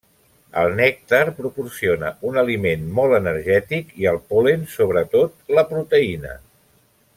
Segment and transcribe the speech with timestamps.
[0.59, 6.37] El nèctar proporciona un aliment molt energètic i el pol·len sobretot la proteïna.